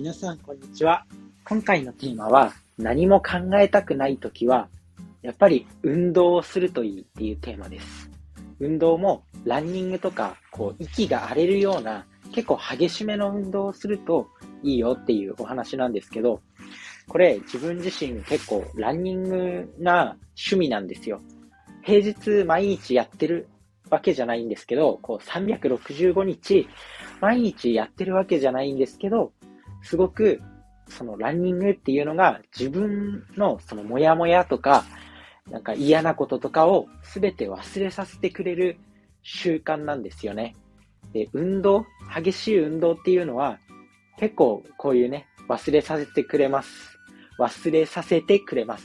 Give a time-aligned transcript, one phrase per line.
[0.00, 1.04] 皆さん、こんにちは。
[1.44, 4.68] 今回のテーマは、何も考えたくないときは、
[5.22, 8.08] やっぱり運動をするといいっていうテーマです。
[8.60, 14.28] 運動も、ランニングとか、こう、息が荒れるような、結構激しめの運動をすると
[14.62, 16.40] いいよっていうお話なんですけど、
[17.08, 21.20] これ、自分自身結構ランニングが趣味なんですよ。
[21.82, 23.48] 平日毎日やってる
[23.90, 26.68] わけじゃないんですけど、こう365日
[27.20, 29.32] 毎日やってるわけじゃないんですけど、
[29.82, 30.40] すごく
[30.88, 34.84] そのランニングっていうのが自分のそのモヤモヤとか、
[35.50, 38.78] なんか嫌なこととかをすべて忘れさせてくれる
[39.22, 40.54] 習慣なんですよね。
[41.12, 43.58] で、運動、激しい運動っていうのは
[44.18, 46.98] 結構こういうね、忘れさせてくれます。
[47.38, 48.84] 忘れさせてくれます。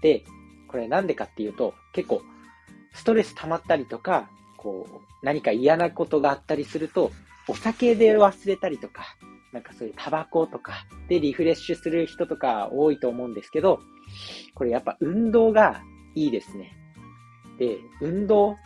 [0.00, 0.24] で、
[0.68, 2.22] これなんでかっていうと、結構
[2.94, 7.10] ストレス溜まったりとか、こう、何か嫌なことがあったりすると、
[7.48, 9.16] お酒で忘れたりとか、
[9.52, 13.80] なんかそういうタバコとかでリフレッシュする人とか多いと思うんですけど、
[14.54, 15.82] これやっぱ運動が
[16.14, 16.72] いいですね。
[17.58, 18.56] で、運動、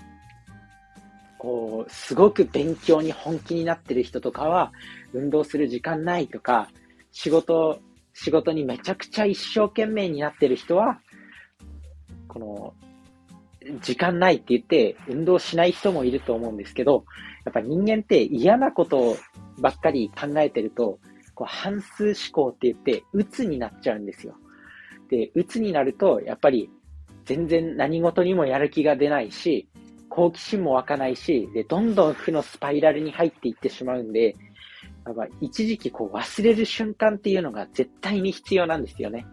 [1.38, 4.72] こう、すごく勉強に本気になってる人とかは、
[5.12, 6.70] 運動する時間ないとか、
[7.12, 7.80] 仕事、
[8.14, 11.00] 仕事にめちゃくちゃ一生懸命になってる人は、
[12.28, 12.74] この、
[13.82, 17.04] 時間ないって言って運動しない人もいると思うんですけど、
[17.46, 19.16] やっぱ人間って嫌なこと
[19.60, 20.98] ばっかり考えてると、
[21.34, 24.34] こう反数思考って言って、鬱になっちゃうんですよ。
[25.08, 26.68] で、鬱になると、やっぱり
[27.24, 29.68] 全然何事にもやる気が出ないし、
[30.08, 34.34] 好奇心も湧かないし、で、どんどん負のスパイラルに入っていってしまうんで、
[35.06, 39.24] やっぱ一時期こう忘れる瞬間っていうのが絶対に必要なんですよね。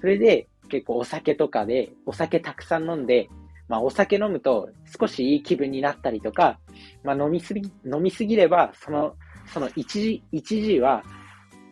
[0.00, 3.28] それで結構お酒とかで、お酒たくさん飲んで、
[3.70, 4.68] まあお酒飲むと
[5.00, 6.58] 少しいい気分になったりとか、
[7.04, 9.14] まあ飲みすぎ、飲みすぎれば、その
[9.46, 11.04] その一時、一時は、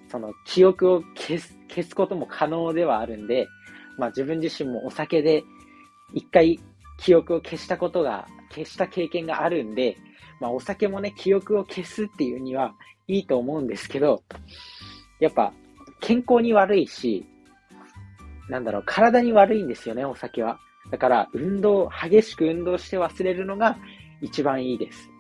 [0.09, 3.49] その記憶を消す、消すことも可能ではあるんで、
[3.99, 5.43] まあ自分自身もお酒で
[6.15, 6.61] 一回
[6.99, 9.97] 記憶を消したことが、消した経験があるんで、
[10.41, 12.77] まあお酒もね、記憶を消すっていうには
[13.09, 14.23] いいと思うんですけど、
[15.19, 15.53] やっぱ
[16.01, 17.27] 健康に悪いし、
[18.49, 20.59] なんだろう、体に悪いんですよね、お酒は。
[20.91, 23.77] だから、運動、激しく運動して忘れるのが
[24.21, 25.11] 一番いいです。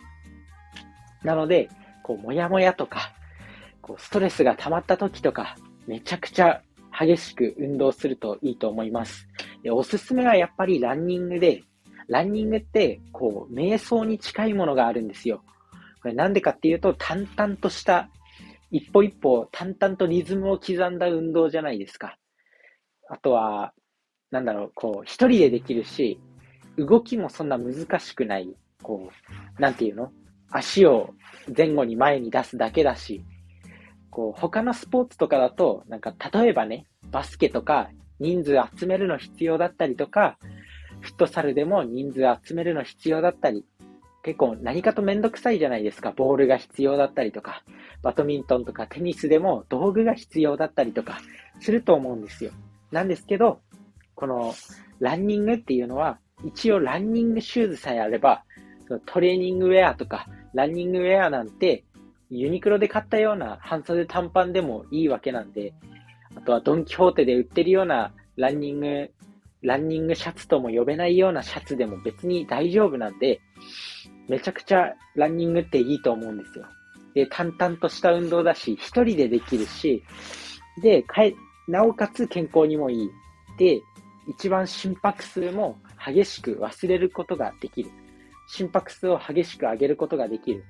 [1.22, 1.68] なので、
[2.02, 3.12] こう、もやもやとか、
[3.82, 5.56] こう、ストレスが溜まった時とか、
[5.86, 6.62] めちゃくちゃ
[6.98, 9.28] 激しく運動するといいと思います。
[9.62, 11.62] で、おすすめはやっぱりランニングで、
[12.08, 15.42] ランニングって、こう、瞑想に近いものがあるんですよ。
[16.00, 18.08] これなんでかっていうと、淡々とした、
[18.70, 22.18] 一歩一歩淡々とリズムを刻んだ運動じゃないですか。
[23.08, 23.72] あとは、
[24.30, 26.20] なんだろう、こう、一人でできるし、
[26.76, 29.10] 動きもそんな難しくない、こ
[29.58, 30.12] う、なんていうの？
[30.50, 31.14] 足を
[31.56, 33.24] 前後に前に出すだけだし、
[34.10, 40.38] こう、他のスポーツとかだと、なんか、例えばね、バスケとか人数集めるの必要だったりとか、
[41.00, 43.64] フットサルでも人数集めるの必要だったり、
[44.22, 46.12] 結構何かとめんどくさいじゃないですか。
[46.12, 47.62] ボールが必要だったりとか、
[48.02, 51.20] バドミントンとかテニスでも道具が必要だったりとか
[51.60, 52.52] すると思うんですよ。
[52.90, 53.60] なんですけど、
[54.14, 54.54] この
[55.00, 58.44] ランニングっていうのは、一応ランニングシューズさえあれば、
[58.86, 61.84] そのトレーニングウェアとかランニングウェアなんて、
[62.30, 65.72] ユニクロで買ったような半袖短パンでもいいわけなんで、
[66.34, 69.10] あとはドンキホーテで売ってるようなランニング、
[69.62, 73.40] ランニングシャツとも呼べないようなシャツでも別に大丈夫なんで、
[74.28, 76.66] めちゃくちゃランニングっていいと思うんですよ。
[77.14, 80.04] で、淡々とした運動だし、一人でできるし、
[80.82, 81.34] で、かえ、
[81.68, 83.10] なおかつ健康にもいい。
[83.58, 83.82] で、
[84.26, 87.90] 一番心拍数も激しく忘れることができる。
[88.48, 90.64] 心拍数を激しく上げることができる。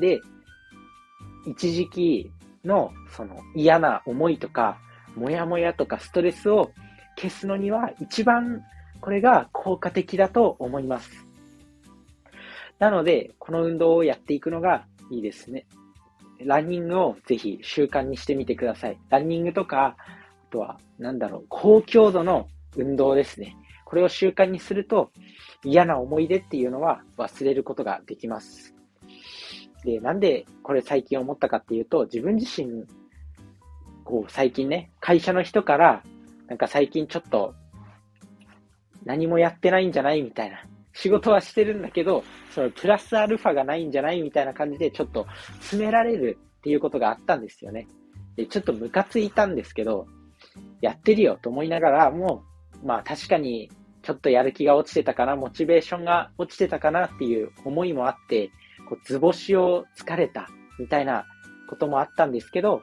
[0.00, 0.20] で、
[1.46, 2.30] 一時期
[2.64, 4.78] のその嫌な思いとか、
[5.16, 6.70] もやもやとかストレスを
[7.16, 8.62] 消すのには一番
[9.00, 11.26] これが効果的だと思います。
[12.78, 15.66] なので、この運動をやっていくのがいいですね。
[16.44, 18.98] ランニングをぜひ習慣にしてみてください。
[19.10, 23.56] ランニングとか、あとは、なんだろう、高強度の運動ですね。
[23.84, 25.10] これを習慣にすると、
[25.64, 28.74] 嫌な思い出っていうのは忘れることができます。
[29.84, 32.84] で、なんでこれ最近思ったかっていうと、自分自身、
[34.04, 36.02] こう最近ね、会社の人から、
[36.46, 37.54] なんか最近ちょっと
[39.04, 40.64] 何もやってないんじゃないみたいな。
[41.00, 45.26] 仕事はしてるんだけど、そのプラスアルファがないんじゃないみたいな感じでちょっと
[45.60, 47.86] 詰められるっていうことがあったんですよね。
[48.36, 50.06] で、ちょっとムカついたんですけど、
[50.80, 52.42] やってるよと思いながら、も
[52.82, 53.70] う、まあ確かに
[54.02, 58.50] ちょっとやる気が落ちてたかな、モチベーションが落ちてたかなっていう思いもあって、
[58.88, 60.48] こう図星を疲れた
[60.80, 61.26] みたいな
[61.68, 62.82] こともあったんですけど、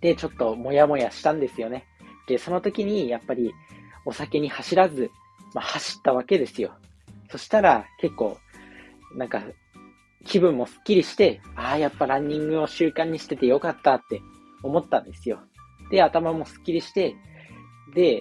[0.00, 1.86] で、ちょっともやもやしたんですよね。
[2.28, 3.52] で、その時にやっぱり
[4.04, 5.10] お酒に走らず、
[5.56, 6.74] まあ、走ったわけですよ。
[7.30, 8.36] そしたら結構、
[9.16, 9.42] なんか、
[10.26, 14.20] 気分もスッキリして、ああ、やっぱランニングを習慣にしててよかったって
[14.62, 15.40] 思ったんですよ。
[15.90, 17.16] で、頭もスッキリして、
[17.94, 18.20] で、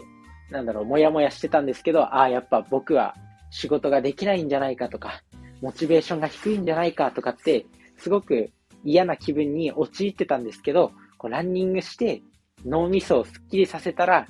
[0.50, 3.16] なんだろう、もやもやしてたんですけど、ああ、やっぱ僕は
[3.50, 5.22] 仕事ができないんじゃないかとか、
[5.62, 7.66] モチベーションが低いんじゃないかとかって、
[7.98, 8.50] すごく
[8.86, 12.22] 嫌な気分に陥ってたんですけど、こうランニングして
[12.66, 14.28] 脳みそをスッキリさせたら、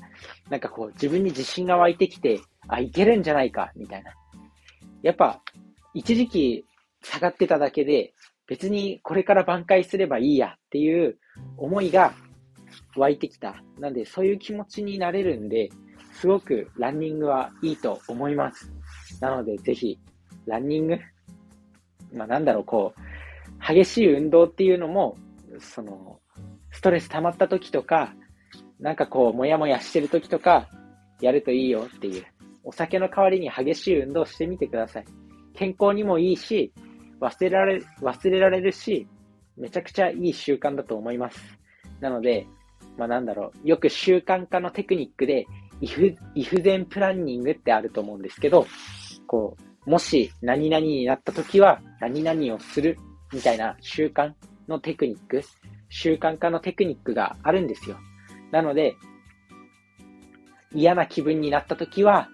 [0.50, 4.12] なんかこう自分に自信が湧いてきて、あ、いけるんじゃないか、みたいな。
[5.02, 5.42] やっぱ、
[5.94, 6.66] 一時期
[7.02, 8.14] 下がってただけで、
[8.48, 11.18] 別にこれから挽回すればいいやっていう
[11.58, 12.14] 思いが
[12.96, 13.64] 湧いてきた。
[13.80, 15.70] なんで、そういう気持ちになれるんで、
[16.14, 18.72] すごくランニングはいいと思います。
[19.20, 20.00] なので、ぜひ、
[20.46, 21.00] ランニング、
[22.14, 25.18] まあなんだろう、こう、激しい運動っていうのも、
[25.60, 26.20] その、
[26.72, 28.14] ストレス溜まった時とか、
[28.80, 30.68] なんかこう、もやもやしてる時とか、
[31.22, 32.26] やるといいよっていう。
[32.66, 35.06] お酒の代わりに激しい運動をしてみてください。
[35.54, 36.74] 健康にもいいし、
[37.22, 39.08] 忘れられ、忘れられるし、
[39.56, 41.40] めちゃくちゃいい習慣だと思います。
[42.02, 42.46] なので、
[42.98, 45.46] まあなんだろう、よく習慣化のテクニックで、
[45.82, 48.66] イフ、イフゼンプランニングってあると思うんですけど、
[49.28, 52.98] こう、もし何々になった時は何々をする
[53.32, 54.34] みたいな習慣
[54.68, 55.42] のテクニック、
[55.90, 57.98] 習慣化のテクニックがあるんですよ。
[58.52, 58.96] なので、
[60.74, 62.30] 嫌な気分になった時は、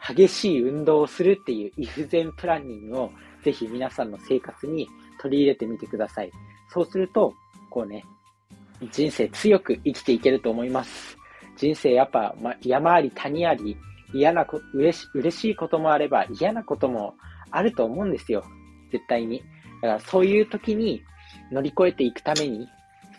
[0.00, 3.10] 激しい運動をするっていうイフゼンプランニングを
[3.42, 4.88] ぜひ皆さんの生活に
[5.20, 6.30] 取り入れてみてください。
[6.68, 7.32] そうすると、
[7.70, 8.04] こうね、
[8.90, 11.16] 人生強く生きていけると思います。
[11.56, 13.76] 人生やっぱ、ま、山あり谷あり、
[14.12, 17.14] 嫌なこ、嬉し、嬉しいこともあれば嫌なことも
[17.50, 18.44] あると思うんですよ。
[18.92, 19.42] 絶対に。
[19.82, 21.02] だからそういう時に
[21.50, 22.68] 乗り越えていくために、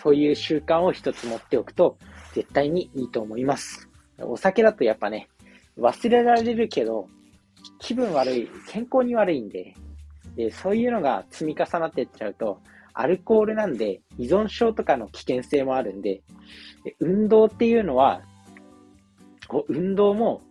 [0.02, 1.98] そういう習慣を一つ持っておくと
[2.34, 3.90] 絶対にいいと思います。
[4.20, 5.28] お酒だとやっぱね、
[5.78, 7.08] 忘れられるけど、
[7.80, 9.74] 気分悪い、健康に悪いんで、
[10.36, 12.60] で、そういうのが積み重なっていっちゃうと、
[12.94, 16.22] アルコールなんで依存症とかの危険性もあるんで、
[16.84, 18.22] で運動っていうのは、
[19.48, 20.42] こう運動も、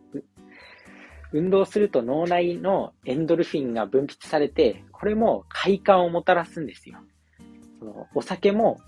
[1.32, 6.98] 運動すると脳内のエンドルフィンが分泌されて、これも快感をもたらすんですよ。
[7.80, 8.78] そのお酒も、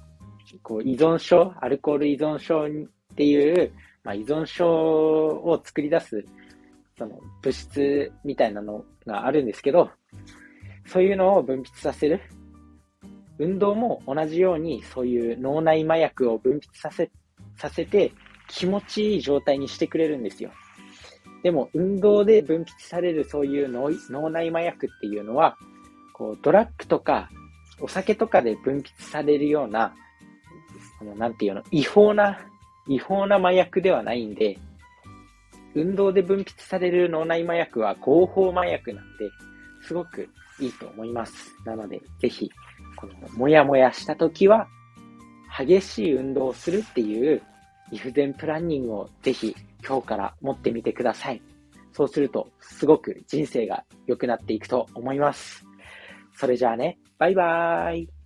[0.63, 2.71] こう依存症、アルコール依存症っ
[3.17, 3.73] ていう、
[4.05, 6.25] まあ、依存症を作り出す、
[6.97, 9.91] その物質みたいなのがあるんですけど、
[10.87, 12.21] そういうのを分泌させる。
[13.39, 17.11] 運動も同じようにそういう脳内麻薬を分泌させ、
[17.57, 18.13] させて
[18.49, 20.51] 気持ちいい状態にしてくれるんですよ。
[21.45, 25.57] でも運動で分泌されるそういう脳内麻薬っていうのは、
[26.13, 27.29] こうドラッグとか
[27.81, 29.95] お酒とかで分泌されるような、
[30.99, 32.39] そのなんていうの、違法な、
[32.89, 34.59] 違法な麻薬ではないんで、
[35.75, 39.31] 運動で分泌される脳内麻薬は合法麻薬なんで、
[39.87, 41.55] すごくいいと思います。
[41.65, 42.51] なので、ぜひ、
[42.97, 44.67] この、もやもやした時は、
[45.57, 47.43] 激しい運動をするっていう、
[47.91, 49.57] イフゼンプランニングをぜひ
[49.87, 51.41] 今日から持ってみてください。
[51.93, 55.65] そうすると、すごく人生が良くなっていくと思います。
[56.35, 58.18] それじゃあね、バイバーイ。